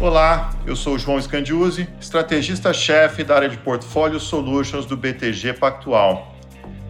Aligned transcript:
Olá, 0.00 0.50
eu 0.66 0.74
sou 0.74 0.96
o 0.96 0.98
João 0.98 1.22
Scandiuzzi, 1.22 1.88
estrategista-chefe 2.00 3.22
da 3.22 3.36
área 3.36 3.48
de 3.48 3.56
Portfólio 3.58 4.18
Solutions 4.18 4.86
do 4.86 4.96
BTG 4.96 5.52
Pactual. 5.52 6.34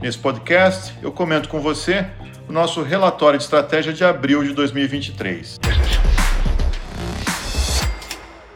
Nesse 0.00 0.16
podcast, 0.16 0.94
eu 1.02 1.12
comento 1.12 1.50
com 1.50 1.60
você 1.60 2.06
o 2.48 2.52
nosso 2.52 2.82
relatório 2.82 3.38
de 3.38 3.44
estratégia 3.44 3.92
de 3.92 4.02
abril 4.02 4.42
de 4.42 4.54
2023. 4.54 5.60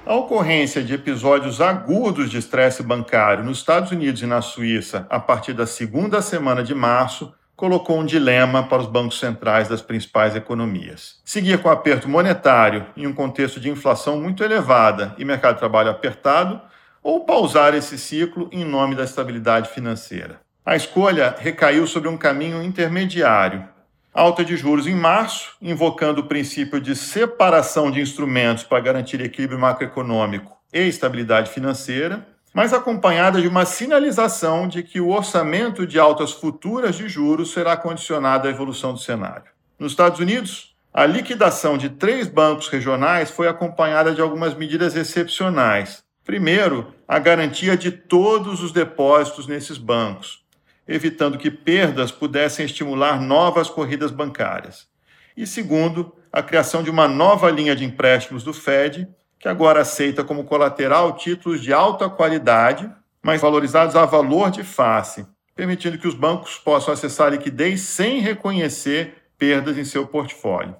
A 0.07 0.15
ocorrência 0.15 0.83
de 0.83 0.95
episódios 0.95 1.61
agudos 1.61 2.31
de 2.31 2.39
estresse 2.39 2.83
bancário 2.83 3.45
nos 3.45 3.59
Estados 3.59 3.93
Unidos 3.93 4.23
e 4.23 4.27
na 4.27 4.41
Suíça 4.41 5.07
a 5.11 5.21
partir 5.21 5.53
da 5.53 5.67
segunda 5.67 6.23
semana 6.23 6.65
de 6.65 6.75
março 6.75 7.35
colocou 7.61 7.99
um 7.99 8.07
dilema 8.07 8.63
para 8.63 8.81
os 8.81 8.87
bancos 8.87 9.19
centrais 9.19 9.69
das 9.69 9.83
principais 9.83 10.35
economias. 10.35 11.21
Seguir 11.23 11.59
com 11.59 11.69
aperto 11.69 12.09
monetário 12.09 12.87
em 12.97 13.07
um 13.07 13.12
contexto 13.12 13.61
de 13.61 13.69
inflação 13.69 14.19
muito 14.19 14.43
elevada 14.43 15.15
e 15.19 15.27
mercado 15.27 15.57
de 15.57 15.61
trabalho 15.61 15.91
apertado, 15.91 16.59
ou 17.03 17.20
pausar 17.27 17.75
esse 17.75 17.98
ciclo 17.98 18.48
em 18.51 18.65
nome 18.65 18.95
da 18.95 19.05
estabilidade 19.05 19.69
financeira. 19.69 20.41
A 20.65 20.75
escolha 20.75 21.37
recaiu 21.39 21.87
sobre 21.87 22.09
um 22.09 22.17
caminho 22.17 22.62
intermediário. 22.62 23.69
Alta 24.15 24.42
de 24.42 24.56
juros 24.56 24.87
em 24.87 24.95
março, 24.95 25.53
invocando 25.61 26.23
o 26.23 26.27
princípio 26.27 26.81
de 26.81 26.97
separação 26.97 27.91
de 27.91 28.01
instrumentos 28.01 28.65
para 28.65 28.81
garantir 28.81 29.20
equilíbrio 29.20 29.59
macroeconômico 29.59 30.56
e 30.73 30.81
estabilidade 30.81 31.51
financeira, 31.51 32.27
mas 32.53 32.73
acompanhada 32.73 33.41
de 33.41 33.47
uma 33.47 33.65
sinalização 33.65 34.67
de 34.67 34.83
que 34.83 35.01
o 35.01 35.11
orçamento 35.11 35.87
de 35.87 35.99
altas 35.99 36.33
futuras 36.33 36.97
de 36.97 37.09
juros 37.09 37.53
será 37.53 37.77
condicionado 37.77 38.49
à 38.49 38.51
evolução 38.51 38.93
do 38.93 38.99
cenário. 38.99 39.51
Nos 39.79 39.93
Estados 39.93 40.19
Unidos, 40.19 40.75
a 40.93 41.07
liquidação 41.07 41.79
de 41.79 41.89
três 41.89 42.27
bancos 42.27 42.69
regionais 42.69 43.31
foi 43.31 43.47
acompanhada 43.47 44.13
de 44.13 44.21
algumas 44.21 44.55
medidas 44.55 44.97
excepcionais. 44.97 46.03
Primeiro, 46.25 46.92
a 47.07 47.19
garantia 47.19 47.77
de 47.77 47.92
todos 47.92 48.62
os 48.62 48.73
depósitos 48.73 49.47
nesses 49.47 49.79
bancos, 49.79 50.45
evitando 50.87 51.39
que 51.39 51.51
perdas 51.51 52.11
pudessem 52.11 52.67
estimular 52.67 53.20
novas 53.20 53.70
corridas 53.70 54.11
bancárias. 54.11 54.89
E 55.37 55.47
segundo, 55.47 56.12
a 56.33 56.42
criação 56.42 56.83
de 56.83 56.91
uma 56.91 57.07
nova 57.09 57.51
linha 57.51 57.75
de 57.75 57.85
empréstimos 57.85 58.42
do 58.42 58.53
Fed, 58.53 59.09
que 59.41 59.48
agora 59.48 59.80
aceita 59.80 60.22
como 60.22 60.44
colateral 60.44 61.16
títulos 61.16 61.62
de 61.62 61.72
alta 61.72 62.10
qualidade, 62.10 62.88
mas 63.22 63.41
valorizados 63.41 63.96
a 63.96 64.05
valor 64.05 64.50
de 64.50 64.62
face, 64.62 65.27
permitindo 65.56 65.96
que 65.98 66.06
os 66.06 66.14
bancos 66.14 66.58
possam 66.58 66.92
acessar 66.92 67.33
liquidez 67.33 67.80
sem 67.80 68.20
reconhecer 68.20 69.14
perdas 69.38 69.78
em 69.78 69.84
seu 69.84 70.06
portfólio. 70.06 70.77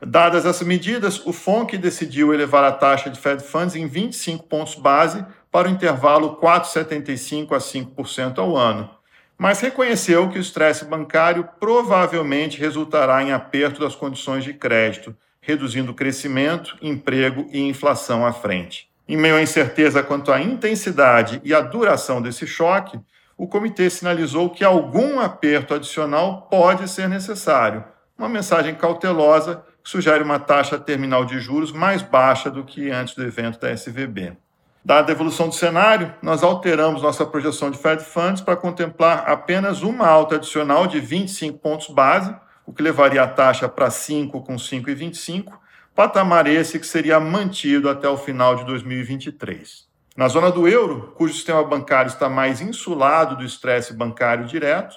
Dadas 0.00 0.46
essas 0.46 0.66
medidas, 0.66 1.24
o 1.26 1.32
FONC 1.32 1.76
decidiu 1.76 2.32
elevar 2.32 2.64
a 2.64 2.72
taxa 2.72 3.10
de 3.10 3.20
Fed 3.20 3.42
Funds 3.42 3.76
em 3.76 3.86
25 3.86 4.44
pontos 4.46 4.74
base 4.74 5.24
para 5.50 5.68
o 5.68 5.70
intervalo 5.70 6.40
4,75% 6.40 7.52
a 7.52 7.58
5% 7.58 8.38
ao 8.38 8.56
ano, 8.56 8.88
mas 9.36 9.60
reconheceu 9.60 10.30
que 10.30 10.38
o 10.38 10.40
estresse 10.40 10.84
bancário 10.84 11.46
provavelmente 11.60 12.58
resultará 12.58 13.22
em 13.22 13.32
aperto 13.32 13.80
das 13.80 13.94
condições 13.94 14.44
de 14.44 14.54
crédito, 14.54 15.14
reduzindo 15.48 15.94
crescimento, 15.94 16.76
emprego 16.82 17.48
e 17.50 17.58
inflação 17.58 18.26
à 18.26 18.34
frente. 18.34 18.86
Em 19.08 19.16
meio 19.16 19.36
à 19.36 19.40
incerteza 19.40 20.02
quanto 20.02 20.30
à 20.30 20.38
intensidade 20.38 21.40
e 21.42 21.54
à 21.54 21.62
duração 21.62 22.20
desse 22.20 22.46
choque, 22.46 23.00
o 23.34 23.48
comitê 23.48 23.88
sinalizou 23.88 24.50
que 24.50 24.62
algum 24.62 25.18
aperto 25.18 25.72
adicional 25.72 26.42
pode 26.50 26.86
ser 26.86 27.08
necessário, 27.08 27.82
uma 28.18 28.28
mensagem 28.28 28.74
cautelosa 28.74 29.64
que 29.82 29.88
sugere 29.88 30.22
uma 30.22 30.38
taxa 30.38 30.78
terminal 30.78 31.24
de 31.24 31.40
juros 31.40 31.72
mais 31.72 32.02
baixa 32.02 32.50
do 32.50 32.62
que 32.62 32.90
antes 32.90 33.14
do 33.14 33.22
evento 33.22 33.58
da 33.58 33.70
SVB. 33.70 34.36
Dada 34.84 35.10
a 35.10 35.14
evolução 35.14 35.48
do 35.48 35.54
cenário, 35.54 36.14
nós 36.20 36.42
alteramos 36.42 37.00
nossa 37.00 37.24
projeção 37.24 37.70
de 37.70 37.78
Fed 37.78 38.04
Funds 38.04 38.42
para 38.42 38.56
contemplar 38.56 39.24
apenas 39.26 39.80
uma 39.80 40.06
alta 40.06 40.34
adicional 40.34 40.86
de 40.86 41.00
25 41.00 41.58
pontos 41.58 41.88
base, 41.88 42.34
o 42.68 42.72
que 42.74 42.82
levaria 42.82 43.22
a 43.22 43.26
taxa 43.26 43.66
para 43.66 43.88
5 43.88 44.42
com 44.42 44.56
5,25, 44.56 45.54
patamar 45.94 46.46
esse 46.46 46.78
que 46.78 46.86
seria 46.86 47.18
mantido 47.18 47.88
até 47.88 48.06
o 48.06 48.18
final 48.18 48.56
de 48.56 48.66
2023. 48.66 49.88
Na 50.14 50.28
zona 50.28 50.52
do 50.52 50.68
euro, 50.68 51.14
cujo 51.16 51.32
sistema 51.32 51.64
bancário 51.64 52.10
está 52.10 52.28
mais 52.28 52.60
insulado 52.60 53.36
do 53.36 53.42
estresse 53.42 53.94
bancário 53.94 54.44
direto, 54.44 54.96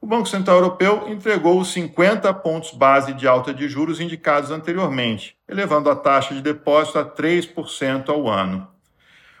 o 0.00 0.06
Banco 0.06 0.26
Central 0.26 0.56
Europeu 0.56 1.04
entregou 1.06 1.60
os 1.60 1.74
50 1.74 2.32
pontos 2.32 2.70
base 2.70 3.12
de 3.12 3.28
alta 3.28 3.52
de 3.52 3.68
juros 3.68 4.00
indicados 4.00 4.50
anteriormente, 4.50 5.36
elevando 5.46 5.90
a 5.90 5.96
taxa 5.96 6.32
de 6.32 6.40
depósito 6.40 6.98
a 6.98 7.04
3% 7.04 8.08
ao 8.08 8.30
ano. 8.30 8.66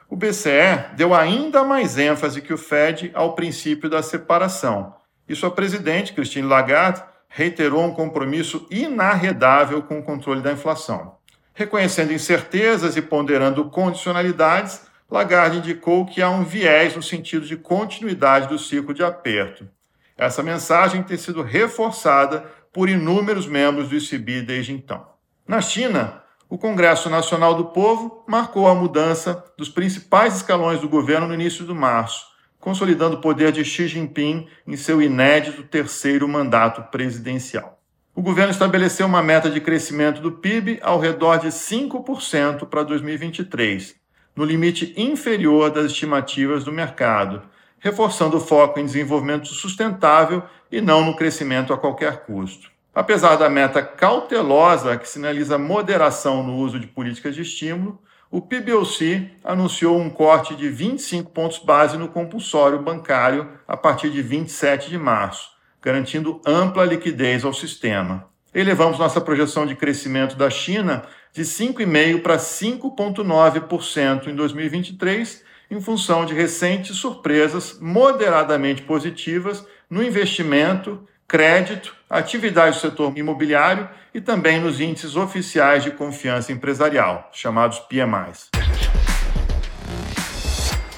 O 0.06 0.16
BCE 0.16 0.84
deu 0.96 1.14
ainda 1.14 1.64
mais 1.64 1.96
ênfase 1.96 2.42
que 2.42 2.52
o 2.52 2.58
Fed 2.58 3.10
ao 3.14 3.34
princípio 3.34 3.88
da 3.88 4.02
separação, 4.02 4.94
e 5.26 5.34
sua 5.34 5.50
presidente, 5.50 6.12
Christine 6.12 6.46
Lagarde, 6.46 7.02
reiterou 7.36 7.84
um 7.84 7.92
compromisso 7.92 8.64
inarredável 8.70 9.82
com 9.82 9.98
o 9.98 10.02
controle 10.04 10.40
da 10.40 10.52
inflação. 10.52 11.16
Reconhecendo 11.52 12.12
incertezas 12.12 12.96
e 12.96 13.02
ponderando 13.02 13.64
condicionalidades, 13.70 14.82
Lagarde 15.10 15.58
indicou 15.58 16.06
que 16.06 16.22
há 16.22 16.30
um 16.30 16.44
viés 16.44 16.94
no 16.94 17.02
sentido 17.02 17.44
de 17.44 17.56
continuidade 17.56 18.46
do 18.46 18.56
ciclo 18.56 18.94
de 18.94 19.02
aperto. 19.02 19.68
Essa 20.16 20.44
mensagem 20.44 21.02
tem 21.02 21.16
sido 21.16 21.42
reforçada 21.42 22.44
por 22.72 22.88
inúmeros 22.88 23.48
membros 23.48 23.88
do 23.88 23.96
ICB 23.96 24.42
desde 24.42 24.72
então. 24.72 25.04
Na 25.46 25.60
China, 25.60 26.22
o 26.48 26.56
Congresso 26.56 27.10
Nacional 27.10 27.56
do 27.56 27.64
Povo 27.64 28.22
marcou 28.28 28.68
a 28.68 28.76
mudança 28.76 29.44
dos 29.58 29.68
principais 29.68 30.36
escalões 30.36 30.80
do 30.80 30.88
governo 30.88 31.26
no 31.26 31.34
início 31.34 31.66
de 31.66 31.74
março, 31.74 32.26
consolidando 32.64 33.16
o 33.16 33.20
poder 33.20 33.52
de 33.52 33.62
Xi 33.62 33.86
Jinping 33.86 34.46
em 34.66 34.74
seu 34.74 35.02
inédito 35.02 35.62
terceiro 35.64 36.26
mandato 36.26 36.82
presidencial. 36.90 37.78
O 38.14 38.22
governo 38.22 38.52
estabeleceu 38.52 39.06
uma 39.06 39.22
meta 39.22 39.50
de 39.50 39.60
crescimento 39.60 40.22
do 40.22 40.32
PIB 40.32 40.78
ao 40.80 40.98
redor 40.98 41.36
de 41.36 41.48
5% 41.48 42.66
para 42.66 42.82
2023, 42.82 43.94
no 44.34 44.46
limite 44.46 44.94
inferior 44.96 45.70
das 45.70 45.92
estimativas 45.92 46.64
do 46.64 46.72
mercado, 46.72 47.42
reforçando 47.78 48.38
o 48.38 48.40
foco 48.40 48.80
em 48.80 48.86
desenvolvimento 48.86 49.48
sustentável 49.48 50.42
e 50.72 50.80
não 50.80 51.04
no 51.04 51.16
crescimento 51.16 51.70
a 51.70 51.76
qualquer 51.76 52.24
custo. 52.24 52.70
Apesar 52.94 53.36
da 53.36 53.50
meta 53.50 53.82
cautelosa 53.82 54.96
que 54.96 55.06
sinaliza 55.06 55.58
moderação 55.58 56.42
no 56.42 56.56
uso 56.56 56.80
de 56.80 56.86
políticas 56.86 57.34
de 57.34 57.42
estímulo, 57.42 58.00
o 58.34 58.40
PBOC 58.42 59.30
anunciou 59.44 59.96
um 59.96 60.10
corte 60.10 60.56
de 60.56 60.68
25 60.68 61.30
pontos 61.30 61.58
base 61.58 61.96
no 61.96 62.08
compulsório 62.08 62.82
bancário 62.82 63.48
a 63.64 63.76
partir 63.76 64.10
de 64.10 64.20
27 64.20 64.90
de 64.90 64.98
março, 64.98 65.50
garantindo 65.80 66.40
ampla 66.44 66.84
liquidez 66.84 67.44
ao 67.44 67.54
sistema. 67.54 68.28
Elevamos 68.52 68.98
nossa 68.98 69.20
projeção 69.20 69.64
de 69.64 69.76
crescimento 69.76 70.34
da 70.34 70.50
China 70.50 71.04
de 71.32 71.42
5,5% 71.42 72.22
para 72.22 72.36
5,9% 72.36 74.26
em 74.26 74.34
2023, 74.34 75.44
em 75.70 75.80
função 75.80 76.26
de 76.26 76.34
recentes 76.34 76.96
surpresas 76.96 77.78
moderadamente 77.80 78.82
positivas 78.82 79.64
no 79.88 80.02
investimento 80.02 81.06
crédito, 81.26 81.94
atividade 82.08 82.76
do 82.76 82.80
setor 82.80 83.16
imobiliário 83.16 83.88
e 84.12 84.20
também 84.20 84.60
nos 84.60 84.80
índices 84.80 85.16
oficiais 85.16 85.82
de 85.82 85.90
confiança 85.90 86.52
empresarial, 86.52 87.28
chamados 87.32 87.78
PMIs. 87.80 88.50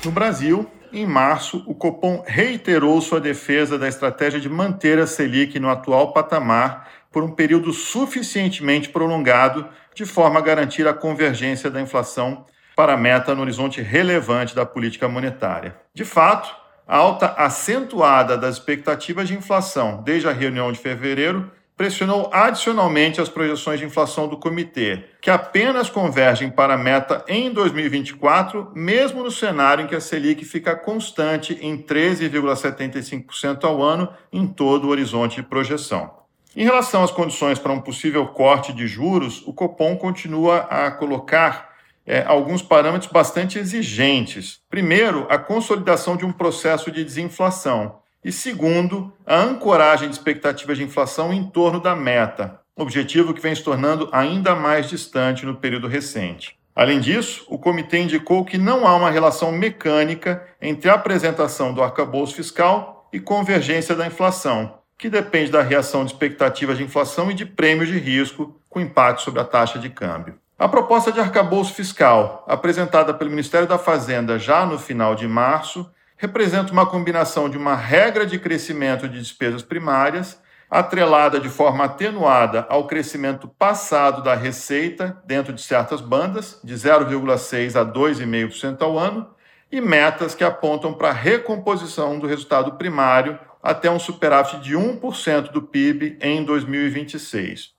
No 0.05 0.11
Brasil, 0.11 0.71
em 0.93 1.07
março, 1.07 1.65
o 1.67 1.75
Copom 1.75 2.23
reiterou 2.27 3.01
sua 3.01 3.21
defesa 3.21 3.79
da 3.79 3.89
estratégia 3.89 4.39
de 4.39 4.49
manter 4.49 4.99
a 4.99 5.07
Selic 5.07 5.59
no 5.59 5.69
atual 5.69 6.13
patamar 6.13 6.89
por 7.11 7.23
um 7.23 7.31
período 7.31 7.73
suficientemente 7.73 8.89
prolongado, 8.89 9.67
de 9.95 10.05
forma 10.05 10.39
a 10.39 10.43
garantir 10.43 10.87
a 10.87 10.95
convergência 10.95 11.71
da 11.71 11.81
inflação 11.81 12.45
para 12.77 12.93
a 12.93 12.97
meta 12.97 13.34
no 13.34 13.41
horizonte 13.41 13.81
relevante 13.81 14.55
da 14.55 14.67
política 14.67 15.09
monetária. 15.09 15.75
De 15.95 16.05
fato, 16.05 16.55
alta 16.86 17.34
acentuada 17.36 18.36
das 18.36 18.56
expectativas 18.56 19.28
de 19.28 19.34
inflação 19.34 20.03
desde 20.04 20.28
a 20.28 20.33
reunião 20.33 20.71
de 20.71 20.78
fevereiro 20.78 21.50
pressionou 21.77 22.30
adicionalmente 22.33 23.21
as 23.21 23.28
projeções 23.28 23.78
de 23.78 23.84
inflação 23.84 24.27
do 24.27 24.38
comitê, 24.38 25.04
que 25.21 25.30
apenas 25.30 25.91
convergem 25.91 26.48
para 26.48 26.72
a 26.72 26.78
meta 26.78 27.22
em 27.28 27.53
2024, 27.53 28.72
mesmo 28.74 29.22
no 29.22 29.30
cenário 29.30 29.84
em 29.84 29.86
que 29.86 29.94
a 29.94 30.00
Selic 30.00 30.42
fica 30.44 30.74
constante 30.74 31.59
em 31.60 31.77
13,75% 31.77 33.65
ao 33.65 33.83
ano 33.83 34.09
em 34.33 34.47
todo 34.47 34.86
o 34.86 34.91
horizonte 34.91 35.36
de 35.36 35.42
projeção. 35.42 36.10
Em 36.56 36.65
relação 36.65 37.04
às 37.04 37.10
condições 37.10 37.59
para 37.59 37.72
um 37.72 37.83
possível 37.83 38.27
corte 38.28 38.72
de 38.72 38.86
juros, 38.86 39.42
o 39.47 39.53
Copom 39.53 39.97
continua 39.97 40.60
a 40.71 40.91
colocar 40.91 41.76
é, 42.07 42.23
alguns 42.27 42.63
parâmetros 42.63 43.11
bastante 43.11 43.59
exigentes. 43.59 44.61
Primeiro, 44.71 45.27
a 45.29 45.37
consolidação 45.37 46.17
de 46.17 46.25
um 46.25 46.33
processo 46.33 46.91
de 46.91 47.05
desinflação. 47.05 47.99
E 48.25 48.31
segundo, 48.31 49.13
a 49.27 49.37
ancoragem 49.37 50.09
de 50.09 50.15
expectativas 50.15 50.79
de 50.79 50.85
inflação 50.85 51.33
em 51.33 51.45
torno 51.45 51.81
da 51.81 51.97
meta. 51.97 52.61
objetivo 52.79 53.33
que 53.33 53.41
vem 53.41 53.55
se 53.55 53.63
tornando 53.63 54.09
ainda 54.13 54.55
mais 54.55 54.89
distante 54.89 55.47
no 55.47 55.57
período 55.57 55.89
recente. 55.89 56.57
Além 56.75 57.01
disso, 57.01 57.47
o 57.49 57.59
comitê 57.59 58.01
indicou 58.01 58.45
que 58.45 58.59
não 58.59 58.87
há 58.87 58.95
uma 58.95 59.11
relação 59.11 59.51
mecânica 59.51 60.47
entre 60.61 60.91
a 60.91 60.95
apresentação 60.95 61.73
do 61.73 61.83
arcabouço 61.83 62.35
fiscal 62.35 63.09
e 63.11 63.19
convergência 63.19 63.95
da 63.95 64.07
inflação, 64.07 64.79
que 64.99 65.09
depende 65.09 65.51
da 65.51 65.63
reação 65.63 66.05
de 66.05 66.13
expectativas 66.13 66.77
de 66.77 66.85
inflação 66.85 67.31
e 67.31 67.35
de 67.35 67.47
prêmios 67.47 67.89
de 67.89 67.99
risco 67.99 68.61
com 68.69 68.79
impacto 68.79 69.23
sobre 69.23 69.41
a 69.41 69.45
taxa 69.45 69.79
de 69.79 69.89
câmbio. 69.89 70.39
A 70.59 70.67
proposta 70.67 71.13
de 71.13 71.21
arcabouço 71.21 71.75
fiscal, 71.75 72.43
apresentada 72.49 73.13
pelo 73.13 73.29
Ministério 73.29 73.69
da 73.69 73.77
Fazenda 73.77 74.39
já 74.39 74.65
no 74.65 74.79
final 74.79 75.15
de 75.15 75.29
março, 75.29 75.87
representa 76.17 76.73
uma 76.73 76.87
combinação 76.87 77.47
de 77.47 77.59
uma 77.59 77.77
regra 77.77 78.25
de 78.25 78.39
crescimento 78.39 79.07
de 79.07 79.19
despesas 79.19 79.63
primárias 79.63 80.41
atrelada 80.71 81.39
de 81.39 81.51
forma 81.51 81.85
atenuada 81.85 82.67
ao 82.71 82.87
crescimento 82.87 83.47
passado 83.47 84.23
da 84.23 84.35
receita 84.35 85.23
dentro 85.27 85.53
de 85.53 85.61
certas 85.61 86.01
bandas, 86.01 86.59
de 86.65 86.73
0,6% 86.73 87.77
a 87.77 87.85
2,5% 87.85 88.81
ao 88.81 88.99
ano, 88.99 89.29
e 89.71 89.79
metas 89.79 90.35
que 90.35 90.43
apontam 90.43 90.95
para 90.95 91.11
a 91.11 91.13
recomposição 91.13 92.19
do 92.19 92.27
resultado 92.27 92.73
primário 92.79 93.39
até 93.63 93.91
um 93.91 93.99
superávit 93.99 94.59
de 94.61 94.75
1% 94.75 95.53
do 95.53 95.61
PIB 95.61 96.17
em 96.23 96.43
2026. 96.43 97.76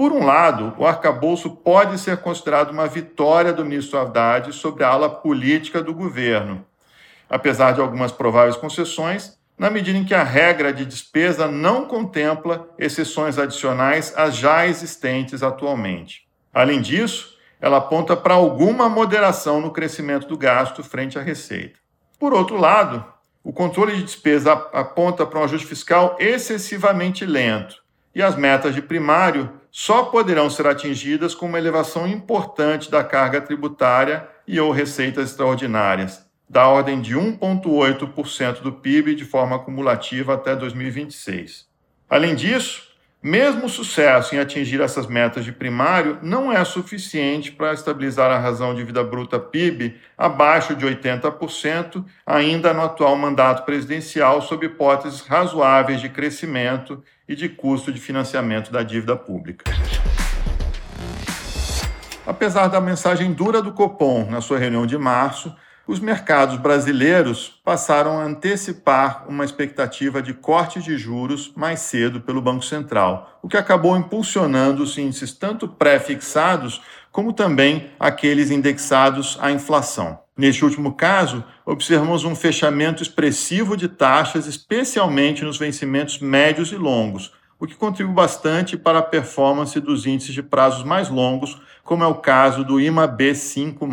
Por 0.00 0.12
um 0.12 0.24
lado, 0.24 0.74
o 0.78 0.86
arcabouço 0.86 1.50
pode 1.50 1.98
ser 1.98 2.16
considerado 2.22 2.70
uma 2.70 2.86
vitória 2.86 3.52
do 3.52 3.66
ministro 3.66 3.98
Haddad 3.98 4.50
sobre 4.50 4.82
a 4.82 4.88
ala 4.88 5.10
política 5.10 5.82
do 5.82 5.92
governo. 5.92 6.64
Apesar 7.28 7.72
de 7.72 7.82
algumas 7.82 8.10
prováveis 8.10 8.56
concessões, 8.56 9.38
na 9.58 9.68
medida 9.68 9.98
em 9.98 10.04
que 10.04 10.14
a 10.14 10.22
regra 10.22 10.72
de 10.72 10.86
despesa 10.86 11.48
não 11.48 11.84
contempla 11.84 12.66
exceções 12.78 13.38
adicionais 13.38 14.14
às 14.16 14.36
já 14.36 14.66
existentes 14.66 15.42
atualmente. 15.42 16.26
Além 16.50 16.80
disso, 16.80 17.36
ela 17.60 17.76
aponta 17.76 18.16
para 18.16 18.32
alguma 18.32 18.88
moderação 18.88 19.60
no 19.60 19.70
crescimento 19.70 20.26
do 20.26 20.38
gasto 20.38 20.82
frente 20.82 21.18
à 21.18 21.22
receita. 21.22 21.78
Por 22.18 22.32
outro 22.32 22.56
lado, 22.56 23.04
o 23.44 23.52
controle 23.52 23.96
de 23.96 24.04
despesa 24.04 24.52
aponta 24.72 25.26
para 25.26 25.40
um 25.40 25.44
ajuste 25.44 25.66
fiscal 25.66 26.16
excessivamente 26.18 27.26
lento, 27.26 27.82
e 28.14 28.22
as 28.22 28.34
metas 28.34 28.74
de 28.74 28.80
primário 28.80 29.59
só 29.70 30.04
poderão 30.04 30.50
ser 30.50 30.66
atingidas 30.66 31.34
com 31.34 31.46
uma 31.46 31.58
elevação 31.58 32.06
importante 32.06 32.90
da 32.90 33.04
carga 33.04 33.40
tributária 33.40 34.28
e 34.46 34.58
ou 34.60 34.72
receitas 34.72 35.30
extraordinárias, 35.30 36.26
da 36.48 36.66
ordem 36.66 37.00
de 37.00 37.14
1,8% 37.14 38.60
do 38.60 38.72
PIB 38.72 39.14
de 39.14 39.24
forma 39.24 39.56
acumulativa 39.56 40.34
até 40.34 40.56
2026. 40.56 41.66
Além 42.08 42.34
disso, 42.34 42.90
mesmo 43.22 43.66
o 43.66 43.68
sucesso 43.68 44.34
em 44.34 44.38
atingir 44.38 44.80
essas 44.80 45.06
metas 45.06 45.44
de 45.44 45.52
primário 45.52 46.18
não 46.22 46.50
é 46.50 46.64
suficiente 46.64 47.52
para 47.52 47.74
estabilizar 47.74 48.30
a 48.30 48.38
razão 48.38 48.74
de 48.74 48.82
vida 48.82 49.04
bruta 49.04 49.38
PIB 49.38 49.94
abaixo 50.16 50.74
de 50.74 50.86
80%, 50.86 52.02
ainda 52.24 52.72
no 52.72 52.82
atual 52.82 53.14
mandato 53.16 53.66
presidencial, 53.66 54.40
sob 54.40 54.64
hipóteses 54.64 55.20
razoáveis 55.20 56.00
de 56.00 56.08
crescimento 56.08 57.04
e 57.30 57.36
de 57.36 57.48
custo 57.48 57.92
de 57.92 58.00
financiamento 58.00 58.72
da 58.72 58.82
dívida 58.82 59.14
pública. 59.14 59.70
Apesar 62.26 62.66
da 62.66 62.80
mensagem 62.80 63.32
dura 63.32 63.62
do 63.62 63.70
Copom 63.72 64.28
na 64.28 64.40
sua 64.40 64.58
reunião 64.58 64.84
de 64.84 64.98
março, 64.98 65.54
os 65.86 66.00
mercados 66.00 66.56
brasileiros 66.56 67.60
passaram 67.64 68.18
a 68.18 68.24
antecipar 68.24 69.26
uma 69.28 69.44
expectativa 69.44 70.20
de 70.20 70.34
corte 70.34 70.82
de 70.82 70.98
juros 70.98 71.52
mais 71.54 71.78
cedo 71.80 72.20
pelo 72.20 72.42
Banco 72.42 72.64
Central, 72.64 73.38
o 73.40 73.48
que 73.48 73.56
acabou 73.56 73.96
impulsionando 73.96 74.82
os 74.82 74.98
índices 74.98 75.32
tanto 75.32 75.68
pré-fixados 75.68 76.82
como 77.12 77.32
também 77.32 77.90
aqueles 77.98 78.50
indexados 78.50 79.38
à 79.40 79.52
inflação. 79.52 80.19
Neste 80.36 80.64
último 80.64 80.94
caso, 80.94 81.44
observamos 81.66 82.24
um 82.24 82.34
fechamento 82.34 83.02
expressivo 83.02 83.76
de 83.76 83.88
taxas, 83.88 84.46
especialmente 84.46 85.44
nos 85.44 85.58
vencimentos 85.58 86.18
médios 86.18 86.72
e 86.72 86.76
longos, 86.76 87.32
o 87.58 87.66
que 87.66 87.74
contribui 87.74 88.14
bastante 88.14 88.76
para 88.76 89.00
a 89.00 89.02
performance 89.02 89.78
dos 89.80 90.06
índices 90.06 90.34
de 90.34 90.42
prazos 90.42 90.82
mais 90.82 91.08
longos, 91.10 91.60
como 91.84 92.04
é 92.04 92.06
o 92.06 92.14
caso 92.14 92.64
do 92.64 92.80
IMA 92.80 93.06
B5 93.06 93.86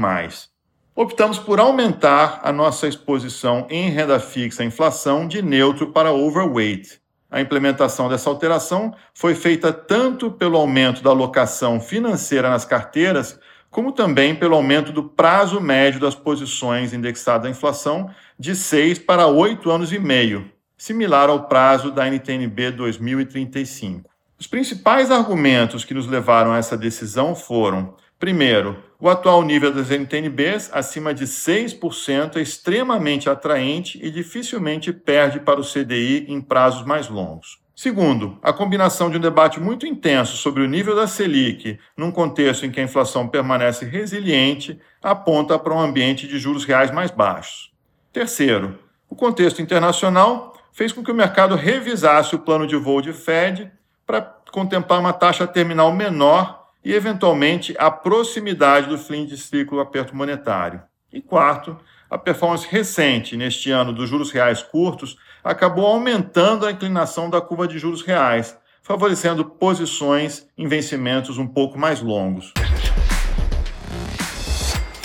optamos 0.97 1.37
por 1.37 1.59
aumentar 1.59 2.41
a 2.43 2.51
nossa 2.51 2.87
exposição 2.87 3.67
em 3.69 3.87
renda 3.91 4.19
fixa 4.19 4.63
à 4.63 4.65
inflação 4.65 5.27
de 5.27 5.43
neutro 5.43 5.91
para 5.91 6.11
overweight. 6.11 6.99
A 7.29 7.39
implementação 7.39 8.09
dessa 8.09 8.31
alteração 8.31 8.95
foi 9.13 9.35
feita 9.35 9.71
tanto 9.71 10.31
pelo 10.31 10.57
aumento 10.57 11.03
da 11.03 11.11
alocação 11.11 11.79
financeira 11.79 12.49
nas 12.49 12.65
carteiras, 12.65 13.39
como 13.69 13.91
também 13.91 14.35
pelo 14.35 14.55
aumento 14.55 14.91
do 14.91 15.03
prazo 15.03 15.59
médio 15.59 15.99
das 15.99 16.15
posições 16.15 16.93
indexadas 16.93 17.47
à 17.47 17.49
inflação 17.49 18.09
de 18.37 18.55
6 18.55 18.99
para 18.99 19.27
8 19.27 19.69
anos 19.69 19.91
e 19.91 19.99
meio, 19.99 20.49
similar 20.77 21.29
ao 21.29 21.47
prazo 21.47 21.91
da 21.91 22.07
NTNB 22.07 22.71
2035. 22.71 24.09
Os 24.39 24.47
principais 24.47 25.11
argumentos 25.11 25.83
que 25.83 25.93
nos 25.93 26.07
levaram 26.07 26.53
a 26.53 26.57
essa 26.57 26.77
decisão 26.77 27.35
foram 27.35 27.95
Primeiro, 28.19 28.83
o 28.99 29.07
atual 29.07 29.43
nível 29.43 29.71
das 29.71 29.91
NTNBs, 29.91 30.71
acima 30.73 31.13
de 31.13 31.25
6%, 31.25 32.37
é 32.37 32.41
extremamente 32.41 33.29
atraente 33.29 33.99
e 34.01 34.09
dificilmente 34.09 34.91
perde 34.91 35.39
para 35.39 35.59
o 35.59 35.63
CDI 35.63 36.25
em 36.27 36.41
prazos 36.41 36.83
mais 36.83 37.07
longos. 37.07 37.59
Segundo, 37.79 38.39
a 38.41 38.51
combinação 38.51 39.07
de 39.07 39.17
um 39.17 39.21
debate 39.21 39.59
muito 39.59 39.85
intenso 39.85 40.35
sobre 40.35 40.63
o 40.63 40.67
nível 40.67 40.95
da 40.95 41.05
Selic, 41.05 41.79
num 41.95 42.09
contexto 42.09 42.65
em 42.65 42.71
que 42.71 42.79
a 42.79 42.83
inflação 42.83 43.27
permanece 43.27 43.85
resiliente, 43.85 44.81
aponta 44.99 45.59
para 45.59 45.75
um 45.75 45.79
ambiente 45.79 46.27
de 46.27 46.39
juros 46.39 46.65
reais 46.65 46.89
mais 46.89 47.11
baixos. 47.11 47.71
Terceiro, 48.11 48.79
o 49.07 49.15
contexto 49.15 49.61
internacional 49.61 50.57
fez 50.73 50.91
com 50.91 51.03
que 51.03 51.11
o 51.11 51.15
mercado 51.15 51.53
revisasse 51.53 52.33
o 52.33 52.39
plano 52.39 52.65
de 52.65 52.75
voo 52.75 52.99
de 52.99 53.13
Fed 53.13 53.71
para 54.07 54.21
contemplar 54.51 54.99
uma 54.99 55.13
taxa 55.13 55.45
terminal 55.45 55.91
menor 55.91 56.71
e, 56.83 56.91
eventualmente, 56.95 57.75
a 57.77 57.91
proximidade 57.91 58.89
do 58.89 58.97
fim 58.97 59.23
de 59.23 59.37
ciclo 59.37 59.79
aperto 59.79 60.15
monetário. 60.15 60.81
E 61.11 61.21
quarto, 61.21 61.77
a 62.09 62.17
performance 62.17 62.67
recente 62.69 63.37
neste 63.37 63.71
ano 63.71 63.93
dos 63.93 64.09
juros 64.09 64.31
reais 64.31 64.61
curtos 64.61 65.17
acabou 65.43 65.85
aumentando 65.85 66.65
a 66.65 66.71
inclinação 66.71 67.29
da 67.29 67.39
curva 67.39 67.67
de 67.67 67.79
juros 67.79 68.01
reais, 68.01 68.57
favorecendo 68.83 69.45
posições 69.45 70.47
em 70.57 70.67
vencimentos 70.67 71.37
um 71.37 71.47
pouco 71.47 71.77
mais 71.77 72.01
longos. 72.01 72.53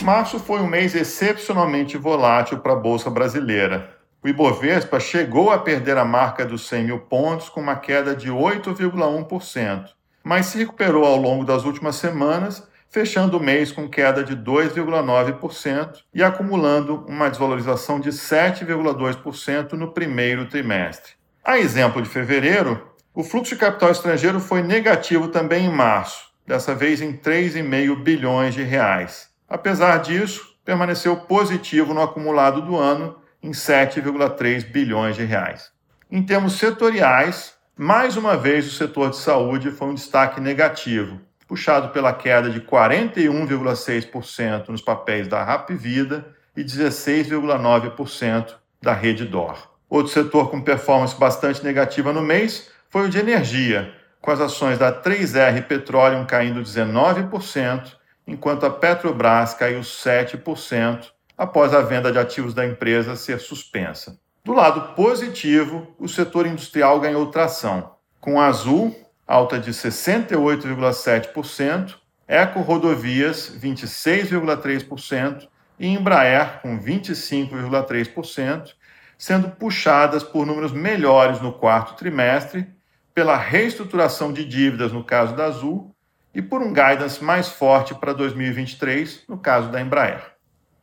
Março 0.02 0.40
foi 0.40 0.60
um 0.60 0.66
mês 0.66 0.94
excepcionalmente 0.94 1.96
volátil 1.96 2.58
para 2.58 2.72
a 2.72 2.76
Bolsa 2.76 3.08
Brasileira. 3.08 3.96
O 4.22 4.28
Ibovespa 4.28 4.98
chegou 4.98 5.50
a 5.50 5.58
perder 5.58 5.96
a 5.96 6.04
marca 6.04 6.44
dos 6.44 6.66
100 6.66 6.84
mil 6.84 6.98
pontos 7.00 7.48
com 7.48 7.60
uma 7.60 7.76
queda 7.76 8.14
de 8.14 8.30
8,1% 8.30 9.90
mas 10.22 10.46
se 10.46 10.58
recuperou 10.58 11.04
ao 11.04 11.16
longo 11.16 11.44
das 11.44 11.64
últimas 11.64 11.96
semanas, 11.96 12.66
fechando 12.92 13.38
o 13.38 13.42
mês 13.42 13.72
com 13.72 13.88
queda 13.88 14.22
de 14.22 14.36
2,9% 14.36 16.02
e 16.12 16.22
acumulando 16.22 17.06
uma 17.08 17.30
desvalorização 17.30 17.98
de 17.98 18.10
7,2% 18.10 19.72
no 19.72 19.92
primeiro 19.92 20.46
trimestre. 20.46 21.14
A 21.42 21.58
exemplo 21.58 22.02
de 22.02 22.08
fevereiro, 22.08 22.86
o 23.14 23.24
fluxo 23.24 23.54
de 23.54 23.60
capital 23.60 23.90
estrangeiro 23.90 24.38
foi 24.38 24.62
negativo 24.62 25.28
também 25.28 25.64
em 25.64 25.72
março, 25.72 26.26
dessa 26.46 26.74
vez 26.74 27.00
em 27.00 27.14
3,5 27.14 28.02
bilhões 28.02 28.52
de 28.52 28.62
reais. 28.62 29.30
Apesar 29.48 29.96
disso, 29.98 30.54
permaneceu 30.62 31.16
positivo 31.16 31.94
no 31.94 32.02
acumulado 32.02 32.60
do 32.60 32.76
ano 32.76 33.16
em 33.42 33.52
7,3 33.52 34.70
bilhões 34.70 35.16
de 35.16 35.24
reais. 35.24 35.70
Em 36.10 36.22
termos 36.22 36.58
setoriais, 36.58 37.54
mais 37.74 38.18
uma 38.18 38.36
vez, 38.36 38.66
o 38.66 38.76
setor 38.76 39.08
de 39.08 39.16
saúde 39.16 39.70
foi 39.70 39.88
um 39.88 39.94
destaque 39.94 40.42
negativo, 40.42 41.18
puxado 41.52 41.90
pela 41.90 42.14
queda 42.14 42.48
de 42.48 42.62
41,6% 42.62 44.70
nos 44.70 44.80
papéis 44.80 45.28
da 45.28 45.44
Rap 45.44 45.74
Vida 45.74 46.34
e 46.56 46.64
16,9% 46.64 48.54
da 48.80 48.94
Rede 48.94 49.26
Dor. 49.26 49.70
Outro 49.86 50.10
setor 50.10 50.50
com 50.50 50.62
performance 50.62 51.14
bastante 51.14 51.62
negativa 51.62 52.10
no 52.10 52.22
mês 52.22 52.70
foi 52.88 53.04
o 53.04 53.10
de 53.10 53.18
energia, 53.18 53.92
com 54.18 54.30
as 54.30 54.40
ações 54.40 54.78
da 54.78 54.90
3R 54.90 55.66
Petroleum 55.66 56.24
caindo 56.24 56.62
19%, 56.62 57.96
enquanto 58.26 58.64
a 58.64 58.70
Petrobras 58.70 59.52
caiu 59.52 59.80
7% 59.80 61.10
após 61.36 61.74
a 61.74 61.82
venda 61.82 62.10
de 62.10 62.18
ativos 62.18 62.54
da 62.54 62.64
empresa 62.64 63.14
ser 63.14 63.38
suspensa. 63.38 64.18
Do 64.42 64.54
lado 64.54 64.94
positivo, 64.94 65.94
o 65.98 66.08
setor 66.08 66.46
industrial 66.46 66.98
ganhou 66.98 67.26
tração, 67.26 67.92
com 68.22 68.40
a 68.40 68.46
Azul 68.46 68.96
alta 69.26 69.58
de 69.58 69.70
68,7%, 69.70 71.94
Eco 72.26 72.60
Rodovias 72.60 73.54
26,3% 73.60 75.48
e 75.78 75.88
Embraer 75.88 76.60
com 76.62 76.78
25,3%, 76.78 78.70
sendo 79.18 79.50
puxadas 79.50 80.22
por 80.22 80.46
números 80.46 80.72
melhores 80.72 81.40
no 81.40 81.52
quarto 81.52 81.94
trimestre, 81.94 82.66
pela 83.14 83.36
reestruturação 83.36 84.32
de 84.32 84.44
dívidas 84.44 84.92
no 84.92 85.04
caso 85.04 85.36
da 85.36 85.44
Azul 85.44 85.94
e 86.34 86.40
por 86.40 86.62
um 86.62 86.72
guidance 86.72 87.22
mais 87.22 87.48
forte 87.48 87.94
para 87.94 88.12
2023 88.12 89.24
no 89.28 89.36
caso 89.36 89.70
da 89.70 89.80
Embraer. 89.80 90.32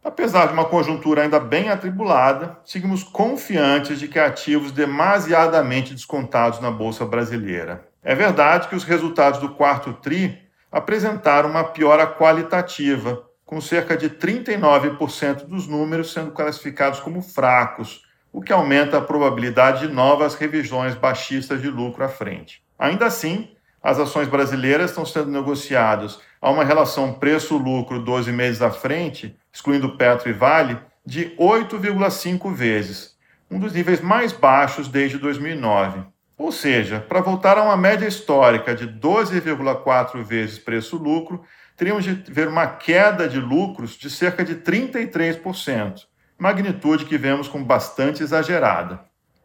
Apesar 0.04 0.48
de 0.48 0.54
uma 0.54 0.66
conjuntura 0.66 1.24
ainda 1.24 1.40
bem 1.40 1.70
atribulada, 1.70 2.58
seguimos 2.64 3.04
confiantes 3.04 4.00
de 4.00 4.08
que 4.08 4.18
ativos 4.18 4.72
demasiadamente 4.72 5.94
descontados 5.94 6.62
na 6.62 6.72
bolsa 6.72 7.06
brasileira. 7.06 7.89
É 8.04 8.16
verdade 8.16 8.68
que 8.68 8.76
os 8.76 8.84
resultados 8.84 9.40
do 9.40 9.50
quarto 9.50 9.94
tri 9.94 10.48
apresentaram 10.72 11.50
uma 11.50 11.64
piora 11.64 12.08
qualitativa, 12.08 13.24
com 13.46 13.60
cerca 13.60 13.98
de 13.98 14.10
39% 14.10 15.46
dos 15.46 15.68
números 15.68 16.14
sendo 16.14 16.32
classificados 16.32 17.00
como 17.00 17.22
fracos, 17.22 18.04
o 18.32 18.42
que 18.42 18.54
aumenta 18.54 18.98
a 18.98 19.02
probabilidade 19.02 19.88
de 19.88 19.94
novas 19.94 20.36
revisões 20.36 20.96
baixistas 20.96 21.62
de 21.62 21.70
lucro 21.70 22.04
à 22.04 22.08
frente. 22.08 22.64
Ainda 22.78 23.08
assim, 23.08 23.50
as 23.82 23.98
ações 23.98 24.28
brasileiras 24.28 24.92
estão 24.92 25.06
sendo 25.06 25.32
negociadas 25.32 26.20
a 26.42 26.50
uma 26.50 26.64
relação 26.64 27.14
preço-lucro 27.14 28.04
12 28.04 28.32
meses 28.32 28.62
à 28.62 28.70
frente, 28.70 29.36
excluindo 29.52 29.98
Petro 29.98 30.30
e 30.30 30.34
Vale, 30.34 30.78
de 31.06 31.36
8,5 31.38 32.54
vezes, 32.54 33.18
um 33.50 33.60
dos 33.60 33.74
níveis 33.74 34.00
mais 34.00 34.32
baixos 34.32 34.88
desde 34.88 35.18
2009. 35.18 36.04
Ou 36.40 36.54
seja, 36.54 37.02
para 37.02 37.20
voltar 37.20 37.58
a 37.58 37.64
uma 37.64 37.76
média 37.76 38.08
histórica 38.08 38.74
de 38.74 38.88
12,4 38.88 40.24
vezes 40.24 40.58
preço-lucro, 40.58 41.44
teríamos 41.76 42.06
de 42.06 42.14
ver 42.14 42.48
uma 42.48 42.66
queda 42.66 43.28
de 43.28 43.42
lucros 43.42 43.98
de 43.98 44.10
cerca 44.10 44.42
de 44.46 44.56
33%, 44.56 46.06
magnitude 46.38 47.04
que 47.04 47.18
vemos 47.18 47.50
como 47.50 47.66
bastante 47.66 48.24
exagerada. 48.24 49.02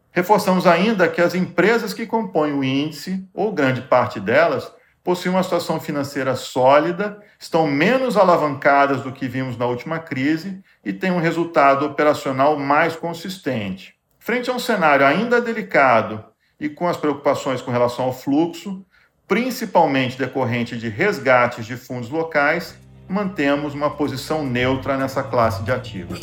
Reforçamos 0.09 0.65
ainda 0.65 1.09
que 1.09 1.19
as 1.19 1.35
empresas 1.35 1.93
que 1.93 2.07
compõem 2.07 2.53
o 2.53 2.63
índice, 2.63 3.27
ou 3.33 3.51
grande 3.51 3.81
parte 3.81 4.17
delas, 4.17 4.71
possuem 5.03 5.35
uma 5.35 5.43
situação 5.43 5.81
financeira 5.81 6.33
sólida, 6.33 7.19
estão 7.37 7.67
menos 7.67 8.15
alavancadas 8.15 9.01
do 9.01 9.11
que 9.11 9.27
vimos 9.27 9.57
na 9.57 9.65
última 9.65 9.99
crise 9.99 10.63
e 10.83 10.93
têm 10.93 11.11
um 11.11 11.19
resultado 11.19 11.85
operacional 11.85 12.57
mais 12.57 12.95
consistente. 12.95 13.95
Frente 14.17 14.49
a 14.49 14.53
um 14.53 14.59
cenário 14.59 15.05
ainda 15.05 15.41
delicado 15.41 16.33
e 16.59 16.69
com 16.69 16.87
as 16.87 16.97
preocupações 16.97 17.61
com 17.61 17.71
relação 17.71 18.05
ao 18.05 18.13
fluxo, 18.13 18.85
principalmente 19.27 20.17
decorrente 20.17 20.77
de 20.77 20.89
resgates 20.89 21.65
de 21.65 21.75
fundos 21.75 22.09
locais, 22.09 22.77
mantemos 23.07 23.73
uma 23.73 23.89
posição 23.89 24.45
neutra 24.45 24.97
nessa 24.97 25.23
classe 25.23 25.63
de 25.63 25.71
ativos. 25.71 26.19